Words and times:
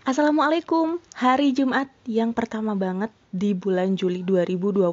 Assalamualaikum, 0.00 0.96
hari 1.12 1.52
Jumat 1.52 1.92
yang 2.08 2.32
pertama 2.32 2.72
banget 2.72 3.12
di 3.36 3.52
bulan 3.52 4.00
Juli 4.00 4.24
2022. 4.24 4.88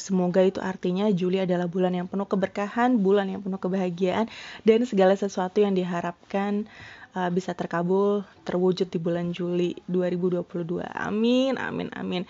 Semoga 0.00 0.40
itu 0.40 0.64
artinya 0.64 1.12
Juli 1.12 1.44
adalah 1.44 1.68
bulan 1.68 1.92
yang 1.92 2.08
penuh 2.08 2.24
keberkahan, 2.24 2.96
bulan 2.96 3.28
yang 3.28 3.44
penuh 3.44 3.60
kebahagiaan, 3.60 4.32
dan 4.64 4.80
segala 4.88 5.12
sesuatu 5.12 5.60
yang 5.60 5.76
diharapkan 5.76 6.64
uh, 7.12 7.28
bisa 7.28 7.52
terkabul, 7.52 8.24
terwujud 8.48 8.88
di 8.88 8.96
bulan 8.96 9.36
Juli 9.36 9.76
2022. 9.92 10.48
Amin, 10.88 11.60
amin, 11.60 11.92
amin. 11.92 12.24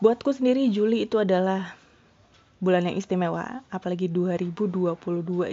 Buatku 0.00 0.32
sendiri 0.32 0.72
Juli 0.72 1.04
itu 1.04 1.20
adalah 1.20 1.76
bulan 2.56 2.88
yang 2.88 2.96
istimewa, 2.96 3.60
apalagi 3.68 4.08
2022 4.08 4.96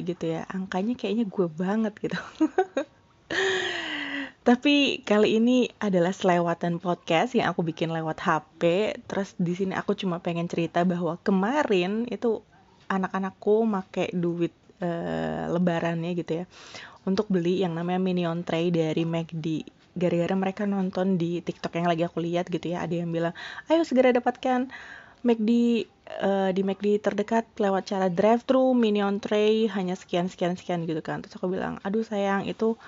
gitu 0.08 0.24
ya. 0.24 0.48
Angkanya 0.56 0.96
kayaknya 0.96 1.28
gue 1.28 1.48
banget 1.52 1.94
gitu. 2.00 2.16
Tapi 4.48 5.04
kali 5.04 5.44
ini 5.44 5.68
adalah 5.76 6.16
selewatan 6.16 6.80
podcast 6.80 7.36
yang 7.36 7.52
aku 7.52 7.68
bikin 7.68 7.92
lewat 7.92 8.24
HP. 8.24 8.96
Terus 9.04 9.36
di 9.36 9.52
sini 9.52 9.76
aku 9.76 9.92
cuma 9.92 10.24
pengen 10.24 10.48
cerita 10.48 10.88
bahwa 10.88 11.20
kemarin 11.20 12.08
itu 12.08 12.40
anak-anakku 12.88 13.68
make 13.68 14.08
duit 14.16 14.56
uh, 14.80 15.52
lebarannya 15.52 16.16
gitu 16.16 16.32
ya 16.32 16.46
untuk 17.04 17.28
beli 17.28 17.60
yang 17.60 17.76
namanya 17.76 18.00
Minion 18.00 18.48
Tray 18.48 18.72
dari 18.72 19.04
McD. 19.04 19.68
Gara-gara 20.00 20.36
mereka 20.40 20.64
nonton 20.64 21.20
di 21.20 21.44
TikTok 21.44 21.84
yang 21.84 21.92
lagi 21.92 22.08
aku 22.08 22.24
lihat 22.24 22.48
gitu 22.48 22.72
ya, 22.72 22.88
ada 22.88 22.96
yang 22.96 23.12
bilang, 23.12 23.36
"Ayo 23.68 23.84
segera 23.84 24.16
dapatkan 24.16 24.72
McD 25.28 25.52
uh, 26.24 26.56
di 26.56 26.62
McD 26.64 27.04
terdekat 27.04 27.52
lewat 27.60 27.92
cara 27.92 28.08
drive-thru 28.08 28.72
Minion 28.72 29.20
Tray 29.20 29.68
hanya 29.68 30.00
sekian 30.00 30.32
sekian 30.32 30.56
sekian 30.56 30.88
gitu 30.88 31.04
kan." 31.04 31.20
Terus 31.20 31.36
aku 31.36 31.52
bilang, 31.52 31.84
"Aduh 31.84 32.08
sayang, 32.08 32.48
itu 32.48 32.80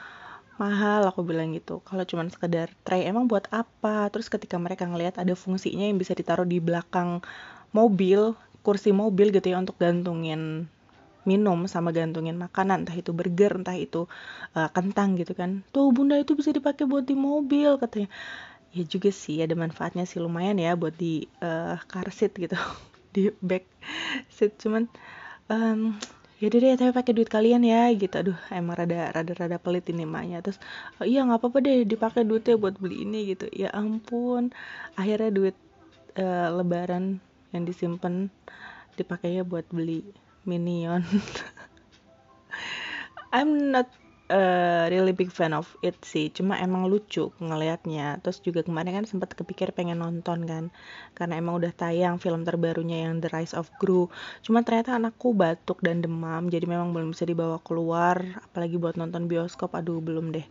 mahal 0.60 1.08
aku 1.08 1.24
bilang 1.24 1.56
gitu. 1.56 1.80
Kalau 1.88 2.04
cuma 2.04 2.28
sekedar 2.28 2.70
tray 2.84 3.08
emang 3.08 3.26
buat 3.32 3.48
apa? 3.50 4.12
Terus 4.12 4.28
ketika 4.28 4.60
mereka 4.60 4.84
ngelihat 4.86 5.18
ada 5.18 5.34
fungsinya 5.34 5.88
yang 5.88 5.96
bisa 5.96 6.12
ditaruh 6.12 6.46
di 6.46 6.60
belakang 6.60 7.24
mobil 7.72 8.36
kursi 8.60 8.92
mobil 8.92 9.32
gitu 9.32 9.56
ya 9.56 9.58
untuk 9.58 9.80
gantungin 9.80 10.68
minum 11.24 11.64
sama 11.72 11.96
gantungin 11.96 12.36
makanan 12.36 12.84
entah 12.84 12.98
itu 12.98 13.16
burger 13.16 13.62
entah 13.62 13.76
itu 13.76 14.06
uh, 14.54 14.70
kentang 14.76 15.16
gitu 15.16 15.32
kan. 15.32 15.64
Tuh 15.72 15.96
bunda 15.96 16.20
itu 16.20 16.36
bisa 16.36 16.52
dipakai 16.52 16.84
buat 16.84 17.08
di 17.08 17.16
mobil 17.16 17.80
katanya. 17.80 18.12
Ya 18.76 18.84
juga 18.86 19.10
sih 19.10 19.42
ada 19.42 19.56
manfaatnya 19.58 20.06
sih 20.06 20.22
lumayan 20.22 20.60
ya 20.62 20.76
buat 20.76 20.94
di 20.94 21.26
uh, 21.42 21.80
car 21.88 22.12
seat 22.12 22.36
gitu. 22.36 22.54
Di 23.10 23.34
back 23.42 23.66
seat 24.30 24.62
cuman 24.62 24.86
um, 25.50 25.98
ya 26.40 26.48
deh 26.48 26.80
tapi 26.80 26.96
pakai 26.96 27.12
duit 27.12 27.28
kalian 27.28 27.68
ya 27.68 27.92
gitu. 27.92 28.16
Aduh 28.16 28.40
emang 28.50 28.80
rada 28.80 29.12
rada 29.12 29.34
rada 29.36 29.58
pelit 29.60 29.92
ini 29.92 30.08
emaknya. 30.08 30.40
Terus 30.40 30.58
oh, 31.00 31.06
iya 31.06 31.28
nggak 31.28 31.40
apa-apa 31.44 31.60
deh 31.60 31.84
dipakai 31.84 32.24
duitnya 32.24 32.56
buat 32.56 32.80
beli 32.80 33.04
ini 33.04 33.36
gitu. 33.36 33.52
Ya 33.52 33.70
ampun. 33.76 34.56
Akhirnya 34.96 35.30
duit 35.36 35.56
uh, 36.16 36.48
lebaran 36.56 37.20
yang 37.52 37.68
disimpan 37.68 38.32
dipakainya 38.96 39.44
buat 39.44 39.68
beli 39.68 40.08
minion. 40.48 41.04
I'm 43.36 43.76
not 43.76 43.92
uh, 44.30 44.86
really 44.88 45.12
big 45.12 45.34
fan 45.34 45.52
of 45.52 45.68
it 45.82 45.98
sih. 46.06 46.30
Cuma 46.30 46.56
emang 46.62 46.86
lucu 46.88 47.34
ngelihatnya. 47.42 48.22
Terus 48.22 48.40
juga 48.40 48.62
kemarin 48.62 49.02
kan 49.02 49.06
sempat 49.10 49.34
kepikir 49.34 49.74
pengen 49.74 50.00
nonton 50.00 50.46
kan. 50.46 50.64
Karena 51.18 51.42
emang 51.42 51.58
udah 51.58 51.74
tayang 51.74 52.22
film 52.22 52.46
terbarunya 52.46 53.10
yang 53.10 53.20
The 53.20 53.30
Rise 53.34 53.58
of 53.58 53.68
Gru. 53.82 54.08
Cuma 54.46 54.62
ternyata 54.62 54.96
anakku 54.96 55.34
batuk 55.34 55.82
dan 55.82 56.06
demam. 56.06 56.48
Jadi 56.48 56.70
memang 56.70 56.94
belum 56.94 57.12
bisa 57.12 57.26
dibawa 57.26 57.58
keluar. 57.66 58.22
Apalagi 58.50 58.78
buat 58.78 58.96
nonton 58.96 59.26
bioskop. 59.26 59.74
Aduh 59.74 60.00
belum 60.00 60.32
deh. 60.32 60.46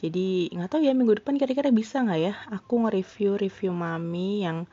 Jadi 0.00 0.48
nggak 0.56 0.72
tahu 0.72 0.80
ya 0.88 0.96
minggu 0.96 1.20
depan 1.20 1.36
kira-kira 1.36 1.68
bisa 1.68 2.00
nggak 2.00 2.20
ya? 2.24 2.32
Aku 2.56 2.80
nge-review 2.88 3.36
review 3.36 3.76
mami 3.76 4.48
yang 4.48 4.64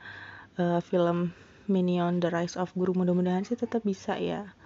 uh, 0.56 0.80
film 0.80 1.36
Minion 1.68 2.16
The 2.16 2.32
Rise 2.32 2.56
of 2.56 2.72
Gru. 2.72 2.96
Mudah-mudahan 2.96 3.44
sih 3.44 3.60
tetap 3.60 3.84
bisa 3.84 4.16
ya. 4.16 4.56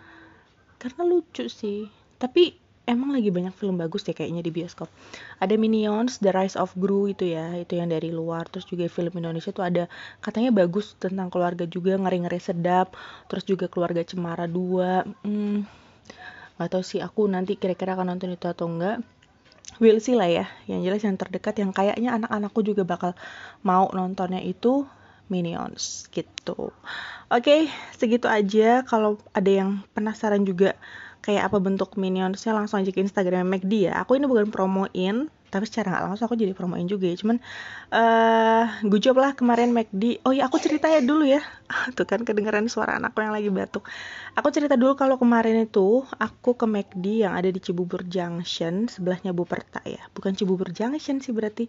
Karena 0.78 1.02
lucu 1.02 1.50
sih. 1.50 1.90
Tapi 2.14 2.62
emang 2.86 3.14
lagi 3.14 3.30
banyak 3.30 3.54
film 3.54 3.78
bagus 3.78 4.02
deh 4.02 4.14
kayaknya 4.14 4.42
di 4.42 4.50
bioskop. 4.50 4.90
Ada 5.38 5.54
Minions, 5.54 6.18
The 6.18 6.34
Rise 6.34 6.58
of 6.58 6.74
Gru 6.74 7.06
itu 7.06 7.30
ya, 7.30 7.54
itu 7.54 7.78
yang 7.78 7.88
dari 7.90 8.10
luar. 8.10 8.50
Terus 8.50 8.66
juga 8.66 8.90
film 8.90 9.14
Indonesia 9.14 9.54
tuh 9.54 9.62
ada 9.62 9.86
katanya 10.18 10.50
bagus 10.50 10.98
tentang 10.98 11.30
keluarga 11.30 11.64
juga, 11.68 11.94
ngeri-ngeri 11.94 12.40
sedap. 12.42 12.98
Terus 13.30 13.44
juga 13.46 13.66
keluarga 13.70 14.02
Cemara 14.02 14.50
2. 14.50 15.06
Hmm, 15.22 15.62
gak 16.58 16.68
tau 16.74 16.82
sih 16.82 16.98
aku 16.98 17.30
nanti 17.30 17.54
kira-kira 17.54 17.94
akan 17.94 18.14
nonton 18.14 18.34
itu 18.34 18.46
atau 18.50 18.66
enggak. 18.66 18.98
Will 19.80 20.02
sih 20.04 20.12
lah 20.12 20.28
ya, 20.28 20.46
yang 20.68 20.84
jelas 20.84 21.00
yang 21.00 21.16
terdekat 21.16 21.56
yang 21.56 21.72
kayaknya 21.72 22.12
anak-anakku 22.12 22.60
juga 22.60 22.84
bakal 22.84 23.16
mau 23.64 23.88
nontonnya 23.94 24.42
itu 24.44 24.84
Minions 25.32 26.12
gitu. 26.12 26.74
Oke, 27.32 27.40
okay, 27.40 27.60
segitu 27.96 28.28
aja. 28.28 28.84
Kalau 28.84 29.16
ada 29.32 29.48
yang 29.48 29.80
penasaran 29.96 30.44
juga 30.44 30.76
kayak 31.22 31.48
apa 31.48 31.58
bentuk 31.62 31.94
minionsnya 31.94 32.52
langsung 32.52 32.82
aja 32.82 32.90
ke 32.90 32.98
Instagram 32.98 33.46
McD 33.46 33.88
ya. 33.88 34.02
Aku 34.02 34.18
ini 34.18 34.26
bukan 34.26 34.50
promoin 34.50 35.30
tapi 35.52 35.68
secara 35.68 35.92
nggak 35.92 36.04
langsung 36.08 36.24
aku 36.32 36.36
jadi 36.40 36.56
promoin 36.56 36.88
juga 36.88 37.12
ya. 37.12 37.16
Cuman 37.20 37.36
uh, 37.92 38.64
gue 38.88 39.00
lah 39.12 39.36
kemarin 39.36 39.70
McD 39.70 40.24
oh 40.24 40.32
ya 40.32 40.48
aku 40.48 40.56
cerita 40.58 40.88
ya 40.90 41.04
dulu 41.04 41.28
ya. 41.28 41.44
Tuh 41.96 42.08
kan 42.08 42.24
kedengeran 42.26 42.66
suara 42.66 42.96
anakku 42.96 43.22
yang 43.22 43.36
lagi 43.36 43.52
batuk. 43.52 43.86
Aku 44.34 44.48
cerita 44.50 44.74
dulu 44.74 44.96
kalau 44.96 45.20
kemarin 45.20 45.62
itu 45.62 46.02
aku 46.16 46.56
ke 46.56 46.66
McD 46.66 47.28
yang 47.28 47.36
ada 47.36 47.52
di 47.52 47.60
Cibubur 47.60 48.02
Junction 48.08 48.88
sebelahnya 48.88 49.30
Buperta 49.36 49.84
ya. 49.84 50.02
Bukan 50.16 50.34
Cibubur 50.34 50.72
Junction 50.72 51.20
sih 51.20 51.30
berarti 51.30 51.68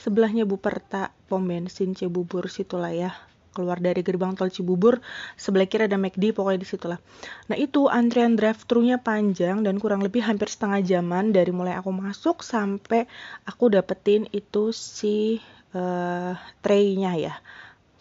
sebelahnya 0.00 0.46
Buperta 0.46 1.10
pom 1.26 1.42
bensin 1.44 1.92
Cibubur 1.98 2.46
situlah 2.46 2.94
ya 2.94 3.12
keluar 3.54 3.78
dari 3.78 4.02
gerbang 4.02 4.34
tol 4.34 4.50
Cibubur 4.50 4.98
sebelah 5.38 5.70
kiri 5.70 5.86
ada 5.86 5.94
McD 5.94 6.34
pokoknya 6.34 6.60
di 6.60 6.68
situlah. 6.68 6.98
Nah 7.46 7.54
itu 7.54 7.86
antrian 7.86 8.34
drive 8.34 8.66
thru-nya 8.66 8.98
panjang 8.98 9.62
dan 9.62 9.78
kurang 9.78 10.02
lebih 10.02 10.26
hampir 10.26 10.50
setengah 10.50 10.82
jaman 10.82 11.30
dari 11.30 11.54
mulai 11.54 11.78
aku 11.78 11.94
masuk 11.94 12.42
sampai 12.42 13.06
aku 13.46 13.70
dapetin 13.70 14.26
itu 14.34 14.74
si 14.74 15.38
uh, 15.78 16.34
tray-nya 16.60 17.14
ya. 17.14 17.34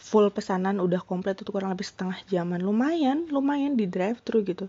Full 0.01 0.33
pesanan 0.33 0.81
udah 0.81 0.99
komplit 1.05 1.39
itu 1.39 1.53
kurang 1.53 1.71
lebih 1.71 1.85
setengah 1.85 2.17
jaman. 2.27 2.59
Lumayan 2.59 3.29
lumayan 3.29 3.77
di 3.77 3.85
drive 3.85 4.19
thru 4.25 4.41
gitu. 4.41 4.67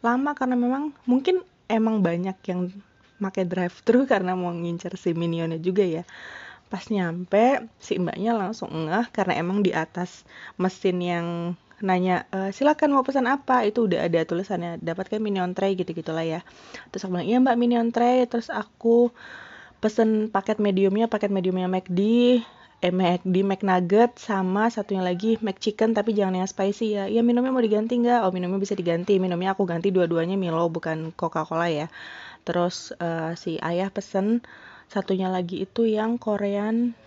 Lama 0.00 0.32
karena 0.32 0.56
memang 0.56 0.94
mungkin 1.04 1.44
emang 1.68 2.00
banyak 2.00 2.38
yang 2.48 2.72
pakai 3.20 3.44
drive 3.44 3.76
thru 3.84 4.06
karena 4.12 4.32
mau 4.32 4.54
ngincer 4.54 4.96
si 4.96 5.12
minionnya 5.12 5.60
juga 5.60 5.84
ya 5.84 6.06
pas 6.70 6.86
nyampe 6.86 7.66
si 7.82 7.98
mbaknya 7.98 8.32
langsung 8.38 8.70
ngeh 8.86 9.10
karena 9.10 9.34
emang 9.42 9.66
di 9.66 9.74
atas 9.74 10.22
mesin 10.54 11.02
yang 11.02 11.26
nanya 11.82 12.28
e, 12.30 12.54
silakan 12.54 12.94
mau 12.94 13.02
pesan 13.02 13.26
apa? 13.26 13.66
Itu 13.66 13.88
udah 13.88 14.06
ada 14.06 14.20
tulisannya 14.22 14.78
dapatkan 14.78 15.18
minion 15.18 15.52
tray? 15.56 15.74
gitu 15.74 15.90
gitulah 15.96 16.22
ya. 16.22 16.40
Terus 16.94 17.08
aku 17.08 17.18
bilang 17.18 17.28
iya 17.28 17.36
mbak 17.42 17.56
minion 17.58 17.88
tray. 17.90 18.28
Terus 18.30 18.48
aku 18.52 19.10
pesen 19.82 20.28
paket 20.30 20.60
mediumnya 20.60 21.08
paket 21.08 21.32
mediumnya 21.32 21.66
McD 21.66 22.00
eh 22.80 22.92
McD 22.96 23.44
McNugget 23.44 24.16
sama 24.16 24.72
satunya 24.72 25.04
lagi 25.04 25.36
McChicken 25.44 25.92
tapi 25.92 26.16
jangan 26.16 26.40
yang 26.44 26.48
spicy 26.48 26.96
ya. 26.96 27.04
Ya 27.08 27.20
minumnya 27.20 27.52
mau 27.52 27.64
diganti 27.64 27.96
nggak? 28.00 28.24
Oh 28.24 28.32
minumnya 28.32 28.60
bisa 28.60 28.76
diganti. 28.76 29.20
Minumnya 29.20 29.52
aku 29.56 29.64
ganti 29.68 29.92
dua-duanya 29.92 30.36
Milo 30.40 30.68
bukan 30.72 31.12
Coca 31.16 31.44
Cola 31.44 31.68
ya. 31.68 31.92
Terus 32.44 32.92
uh, 32.96 33.36
si 33.36 33.60
ayah 33.60 33.92
pesen 33.92 34.40
satunya 34.90 35.30
lagi 35.30 35.62
itu 35.62 35.86
yang 35.86 36.18
Korean 36.18 36.98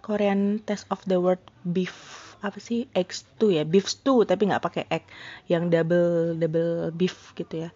Korean 0.00 0.62
Taste 0.64 0.88
of 0.88 1.02
the 1.04 1.18
World 1.18 1.42
beef. 1.66 1.94
Apa 2.40 2.56
sih? 2.56 2.88
X2 2.96 3.60
ya? 3.60 3.64
Beef 3.68 3.84
stew 3.84 4.24
tapi 4.24 4.48
nggak 4.48 4.64
pakai 4.64 4.84
egg. 4.88 5.04
Yang 5.50 5.76
double 5.76 6.40
double 6.40 6.72
beef 6.96 7.36
gitu 7.36 7.68
ya. 7.68 7.70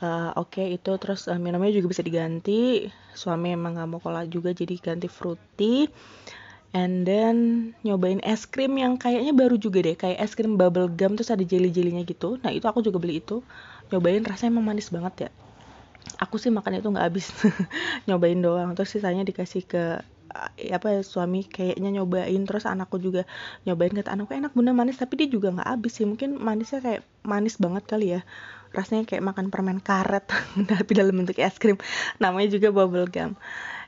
Uh, 0.00 0.32
oke 0.40 0.56
okay, 0.56 0.76
itu 0.76 0.92
terus 0.96 1.28
uh, 1.28 1.36
minumnya 1.36 1.68
juga 1.74 1.92
bisa 1.92 2.00
diganti. 2.00 2.88
Suami 3.12 3.52
emang 3.52 3.76
nggak 3.76 3.88
mau 3.92 4.00
cola 4.00 4.24
juga 4.24 4.56
jadi 4.56 4.72
ganti 4.80 5.10
fruity. 5.10 5.90
And 6.72 7.04
then 7.08 7.36
nyobain 7.84 8.20
es 8.24 8.48
krim 8.48 8.76
yang 8.80 8.96
kayaknya 8.96 9.36
baru 9.36 9.60
juga 9.60 9.84
deh. 9.84 9.96
Kayak 10.00 10.18
es 10.24 10.32
krim 10.32 10.56
bubble 10.56 10.88
gum 10.88 11.20
terus 11.20 11.28
ada 11.28 11.44
jelly 11.44 11.68
jelinya 11.68 12.00
gitu. 12.08 12.40
Nah 12.40 12.54
itu 12.56 12.64
aku 12.64 12.80
juga 12.80 12.96
beli 12.96 13.20
itu. 13.20 13.44
Nyobain 13.92 14.24
rasanya 14.24 14.56
emang 14.56 14.72
manis 14.72 14.88
banget 14.88 15.28
ya 15.28 15.30
aku 16.18 16.36
sih 16.38 16.52
makan 16.52 16.80
itu 16.80 16.88
nggak 16.88 17.06
habis. 17.06 17.26
Nyobain 18.08 18.38
doang. 18.38 18.72
Terus 18.78 18.96
sisanya 18.96 19.22
dikasih 19.26 19.62
ke 19.66 20.00
eh, 20.58 20.72
apa 20.72 21.02
suami 21.02 21.44
kayaknya 21.46 22.00
nyobain. 22.00 22.42
Terus 22.46 22.64
anakku 22.64 22.96
juga 23.02 23.28
nyobain. 23.66 23.92
Kata 23.92 24.14
anakku 24.14 24.32
enak 24.34 24.52
bunda 24.54 24.72
manis. 24.72 25.00
Tapi 25.00 25.24
dia 25.24 25.28
juga 25.28 25.52
nggak 25.52 25.68
habis 25.68 25.92
sih. 25.98 26.06
Mungkin 26.08 26.38
manisnya 26.38 26.80
kayak 26.80 27.02
manis 27.26 27.58
banget 27.58 27.84
kali 27.84 28.06
ya. 28.18 28.20
Rasanya 28.72 29.04
kayak 29.08 29.24
makan 29.24 29.50
permen 29.50 29.78
karet. 29.82 30.26
Tapi 30.72 30.90
dalam 30.94 31.14
bentuk 31.16 31.36
es 31.38 31.56
krim. 31.58 31.76
Namanya 32.22 32.48
juga 32.54 32.68
bubble 32.72 33.08
gum. 33.10 33.34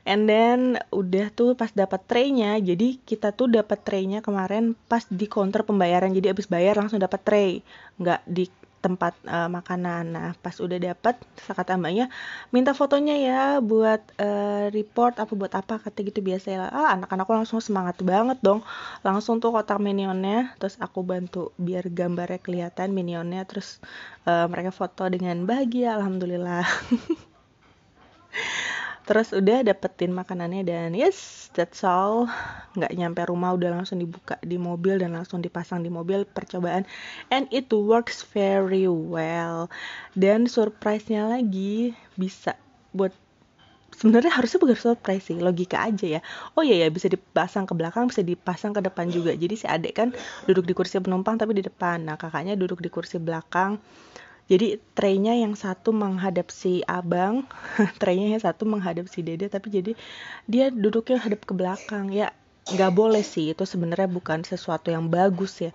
And 0.08 0.24
then 0.24 0.80
udah 0.88 1.28
tuh 1.36 1.52
pas 1.52 1.68
dapat 1.68 2.00
traynya 2.08 2.56
jadi 2.64 2.96
kita 2.96 3.36
tuh 3.36 3.52
dapat 3.52 3.84
traynya 3.84 4.24
kemarin 4.24 4.72
pas 4.88 5.04
di 5.04 5.28
counter 5.28 5.68
pembayaran. 5.68 6.16
Jadi 6.16 6.32
abis 6.32 6.48
bayar 6.48 6.80
langsung 6.80 6.96
dapat 6.96 7.20
tray. 7.20 7.50
Nggak 8.00 8.24
di 8.24 8.48
tempat 8.78 9.14
uh, 9.26 9.50
makanan. 9.50 10.14
Nah, 10.14 10.30
pas 10.38 10.54
udah 10.58 10.78
dapat, 10.78 11.18
kata 11.50 11.74
mbaknya 11.80 12.06
minta 12.54 12.72
fotonya 12.72 13.14
ya 13.18 13.42
buat 13.58 14.02
uh, 14.22 14.70
report 14.70 15.18
apa 15.22 15.32
buat 15.34 15.52
apa 15.54 15.82
kata 15.82 15.98
gitu 16.06 16.22
biasa 16.22 16.46
ya. 16.54 16.64
Ah, 16.70 16.94
anak-anakku 16.94 17.32
langsung 17.34 17.58
semangat 17.58 17.98
banget 18.02 18.38
dong. 18.40 18.62
Langsung 19.02 19.42
tuh 19.42 19.50
kotak 19.54 19.82
minionnya, 19.82 20.54
terus 20.62 20.78
aku 20.78 21.02
bantu 21.02 21.50
biar 21.58 21.90
gambarnya 21.90 22.40
kelihatan 22.40 22.94
minionnya, 22.94 23.42
terus 23.44 23.82
uh, 24.26 24.46
mereka 24.46 24.70
foto 24.70 25.10
dengan 25.10 25.42
bahagia 25.44 25.98
alhamdulillah. 25.98 26.64
terus 29.08 29.32
udah 29.32 29.64
dapetin 29.64 30.12
makanannya 30.12 30.68
dan 30.68 30.92
yes 30.92 31.48
that's 31.56 31.80
all. 31.80 32.28
Nggak 32.76 32.92
nyampe 32.92 33.24
rumah 33.24 33.56
udah 33.56 33.80
langsung 33.80 33.96
dibuka 33.96 34.36
di 34.44 34.60
mobil 34.60 35.00
dan 35.00 35.16
langsung 35.16 35.40
dipasang 35.40 35.80
di 35.80 35.88
mobil 35.88 36.28
percobaan. 36.28 36.84
And 37.32 37.48
it 37.48 37.72
works 37.72 38.20
very 38.36 38.84
well. 38.84 39.72
Dan 40.12 40.44
surprise-nya 40.44 41.24
lagi 41.24 41.96
bisa 42.20 42.60
buat 42.92 43.16
sebenarnya 43.96 44.28
harusnya 44.28 44.60
bukan 44.60 44.76
surprise 44.76 45.24
sih 45.24 45.40
logika 45.40 45.88
aja 45.88 46.06
ya. 46.06 46.20
Oh 46.52 46.60
iya 46.60 46.84
ya 46.84 46.88
bisa 46.92 47.08
dipasang 47.08 47.64
ke 47.64 47.72
belakang 47.72 48.12
bisa 48.12 48.20
dipasang 48.20 48.76
ke 48.76 48.84
depan 48.84 49.08
juga. 49.08 49.32
Jadi 49.32 49.56
si 49.56 49.64
adik 49.64 49.96
kan 49.96 50.12
duduk 50.44 50.68
di 50.68 50.76
kursi 50.76 51.00
penumpang 51.00 51.40
tapi 51.40 51.56
di 51.56 51.64
depan. 51.64 52.04
Nah 52.04 52.20
kakaknya 52.20 52.60
duduk 52.60 52.84
di 52.84 52.92
kursi 52.92 53.16
belakang 53.16 53.80
jadi 54.48 54.80
traynya 54.96 55.36
yang 55.36 55.52
satu 55.52 55.92
menghadap 55.92 56.48
si 56.48 56.80
abang 56.88 57.44
traynya 58.00 58.32
yang 58.32 58.42
satu 58.42 58.64
menghadap 58.64 59.04
si 59.12 59.20
dede 59.20 59.52
tapi 59.52 59.68
jadi 59.68 59.92
dia 60.48 60.72
duduknya 60.72 61.20
hadap 61.20 61.44
ke 61.44 61.52
belakang. 61.52 62.08
Ya 62.08 62.32
nggak 62.68 62.92
boleh 62.96 63.20
sih 63.20 63.52
itu 63.52 63.64
sebenarnya 63.68 64.08
bukan 64.08 64.48
sesuatu 64.48 64.88
yang 64.88 65.12
bagus 65.12 65.60
ya. 65.60 65.72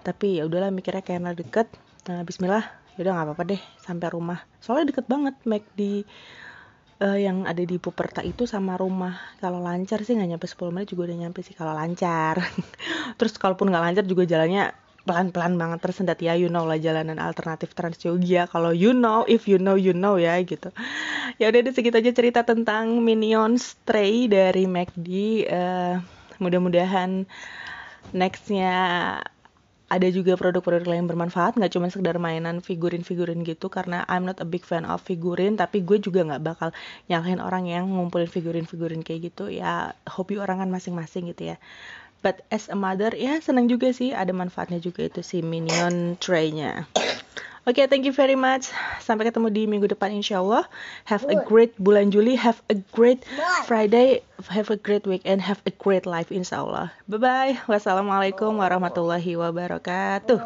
Tapi 0.00 0.40
ya 0.40 0.48
udahlah 0.48 0.72
mikirnya 0.72 1.04
karena 1.04 1.36
deket. 1.36 1.68
Nah, 2.08 2.24
Bismillah. 2.24 2.64
Yaudah 2.96 3.12
nggak 3.12 3.26
apa-apa 3.28 3.44
deh 3.44 3.62
sampai 3.76 4.08
rumah. 4.08 4.40
Soalnya 4.62 4.94
deket 4.94 5.04
banget 5.10 5.34
Mac 5.44 5.66
di 5.76 6.06
uh, 7.04 7.18
yang 7.18 7.44
ada 7.44 7.60
di 7.60 7.76
Puperta 7.76 8.24
itu 8.24 8.48
sama 8.48 8.80
rumah. 8.80 9.20
Kalau 9.36 9.60
lancar 9.60 10.00
sih 10.00 10.16
nggak 10.16 10.30
nyampe 10.32 10.46
10 10.48 10.72
menit 10.72 10.88
juga 10.88 11.12
udah 11.12 11.18
nyampe 11.28 11.44
sih 11.44 11.52
kalau 11.52 11.76
lancar. 11.76 12.40
Terus 13.18 13.36
kalaupun 13.36 13.68
nggak 13.68 13.84
lancar 13.84 14.04
juga 14.08 14.24
jalannya 14.24 14.83
pelan-pelan 15.04 15.60
banget 15.60 15.78
tersendat 15.84 16.18
ya 16.24 16.32
you 16.32 16.48
know 16.48 16.64
lah 16.64 16.80
jalanan 16.80 17.20
alternatif 17.20 17.76
Trans 17.76 18.00
Jogja. 18.00 18.48
Kalau 18.48 18.72
you 18.72 18.96
know 18.96 19.28
if 19.28 19.44
you 19.44 19.60
know 19.60 19.76
you 19.76 19.92
know 19.92 20.16
ya 20.16 20.40
gitu. 20.40 20.72
Ya 21.36 21.52
udah 21.52 21.72
segitu 21.72 22.00
aja 22.00 22.12
cerita 22.12 22.40
tentang 22.42 23.04
Minions 23.04 23.76
Stray 23.76 24.26
dari 24.26 24.64
McD 24.64 25.08
uh, 25.48 26.00
mudah-mudahan 26.40 27.28
nextnya 28.16 28.72
ada 29.84 30.08
juga 30.08 30.34
produk-produk 30.34 30.88
lain 30.88 31.06
bermanfaat 31.06 31.60
nggak 31.60 31.72
cuma 31.76 31.86
sekedar 31.92 32.16
mainan 32.16 32.64
figurin-figurin 32.64 33.44
gitu 33.44 33.68
karena 33.68 34.02
I'm 34.08 34.24
not 34.24 34.40
a 34.40 34.48
big 34.48 34.64
fan 34.64 34.88
of 34.88 35.04
figurin 35.04 35.60
tapi 35.60 35.84
gue 35.84 36.00
juga 36.00 36.24
nggak 36.24 36.42
bakal 36.42 36.68
nyalahin 37.06 37.38
orang 37.38 37.68
yang 37.68 37.84
ngumpulin 37.86 38.26
figurin-figurin 38.26 39.04
kayak 39.04 39.30
gitu. 39.30 39.52
Ya 39.52 39.92
hobi 40.08 40.40
orang 40.40 40.64
kan 40.64 40.72
masing-masing 40.72 41.30
gitu 41.30 41.54
ya 41.54 41.56
but 42.24 42.40
as 42.48 42.72
a 42.72 42.76
mother 42.76 43.12
ya 43.12 43.36
senang 43.44 43.68
juga 43.68 43.92
sih 43.92 44.16
ada 44.16 44.32
manfaatnya 44.32 44.80
juga 44.80 45.04
itu 45.04 45.20
si 45.20 45.44
minion 45.44 46.16
tray-nya 46.16 46.88
Oke, 47.64 47.80
okay, 47.80 47.88
thank 47.88 48.04
you 48.04 48.12
very 48.12 48.36
much. 48.36 48.68
Sampai 49.00 49.24
ketemu 49.24 49.48
di 49.48 49.64
minggu 49.64 49.88
depan 49.88 50.12
insya 50.12 50.44
Allah. 50.44 50.68
Have 51.08 51.24
a 51.32 51.40
great 51.48 51.72
bulan 51.80 52.12
Juli. 52.12 52.36
Have 52.36 52.60
a 52.68 52.76
great 52.92 53.24
Friday. 53.64 54.20
Have 54.52 54.68
a 54.68 54.76
great 54.76 55.08
weekend. 55.08 55.40
Have 55.40 55.64
a 55.64 55.72
great 55.72 56.04
life 56.04 56.28
insya 56.28 56.60
Allah. 56.60 56.92
Bye-bye. 57.08 57.64
Wassalamualaikum 57.64 58.60
warahmatullahi 58.60 59.40
wabarakatuh. 59.40 60.44